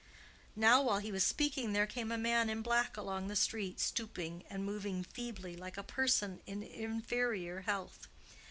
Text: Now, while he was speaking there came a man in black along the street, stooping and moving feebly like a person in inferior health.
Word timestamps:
Now, 0.55 0.81
while 0.81 0.97
he 0.97 1.11
was 1.11 1.23
speaking 1.23 1.73
there 1.73 1.85
came 1.85 2.11
a 2.11 2.17
man 2.17 2.49
in 2.49 2.63
black 2.63 2.97
along 2.97 3.27
the 3.27 3.35
street, 3.35 3.79
stooping 3.79 4.43
and 4.49 4.65
moving 4.65 5.03
feebly 5.03 5.55
like 5.55 5.77
a 5.77 5.83
person 5.83 6.41
in 6.47 6.63
inferior 6.63 7.59
health. 7.61 8.07